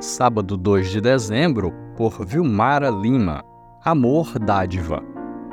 [0.00, 3.42] sábado 2 de dezembro, por Vilmara Lima.
[3.84, 5.02] Amor dádiva.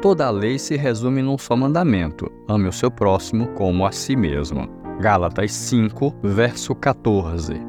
[0.01, 4.15] Toda a lei se resume num só mandamento: ame o seu próximo como a si
[4.15, 4.67] mesmo.
[4.99, 7.59] Gálatas 5, verso 14.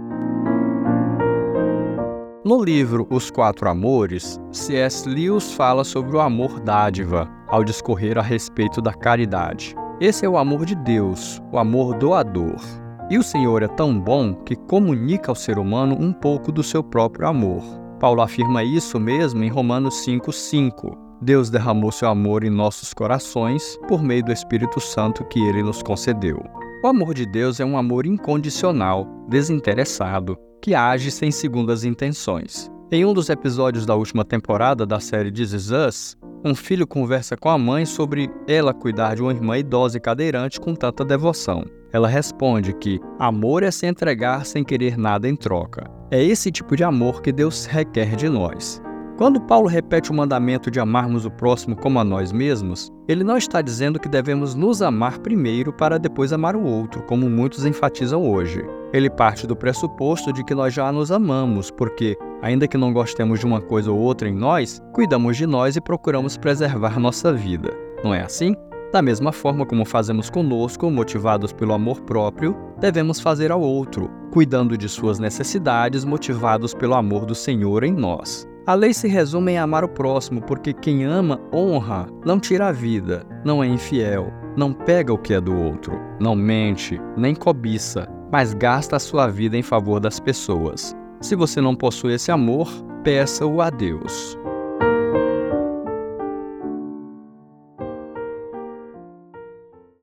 [2.45, 5.08] No livro Os Quatro Amores, C.S.
[5.08, 9.75] Lewis fala sobre o amor dádiva, ao discorrer a respeito da caridade.
[10.00, 12.61] Esse é o amor de Deus, o amor doador.
[13.09, 16.83] E o Senhor é tão bom que comunica ao ser humano um pouco do seu
[16.83, 17.63] próprio amor.
[18.01, 20.99] Paulo afirma isso mesmo em Romanos 5,5.
[21.23, 25.85] Deus derramou seu amor em nossos corações por meio do Espírito Santo que ele nos
[25.85, 26.43] concedeu.
[26.82, 32.69] O amor de Deus é um amor incondicional, desinteressado, que age sem segundas intenções.
[32.91, 37.36] Em um dos episódios da última temporada da série This Is Us, um filho conversa
[37.36, 41.64] com a mãe sobre ela cuidar de uma irmã idosa e cadeirante com tanta devoção.
[41.92, 45.91] Ela responde que amor é se entregar sem querer nada em troca.
[46.11, 48.81] É esse tipo de amor que Deus requer de nós.
[49.17, 53.39] Quando Paulo repete o mandamento de amarmos o próximo como a nós mesmos, ele não
[53.39, 58.31] está dizendo que devemos nos amar primeiro para depois amar o outro, como muitos enfatizam
[58.31, 58.62] hoje.
[58.92, 63.41] Ele parte do pressuposto de que nós já nos amamos, porque, ainda que não gostemos
[63.41, 67.70] de uma coisa ou outra em nós, cuidamos de nós e procuramos preservar nossa vida.
[68.05, 68.55] Não é assim?
[68.92, 74.77] Da mesma forma como fazemos conosco, motivados pelo amor próprio, devemos fazer ao outro, cuidando
[74.77, 78.47] de suas necessidades, motivados pelo amor do Senhor em nós.
[78.67, 82.73] A lei se resume em amar o próximo, porque quem ama, honra, não tira a
[82.73, 88.09] vida, não é infiel, não pega o que é do outro, não mente, nem cobiça,
[88.33, 90.97] mas gasta a sua vida em favor das pessoas.
[91.20, 92.69] Se você não possui esse amor,
[93.03, 94.39] peça-o a Deus.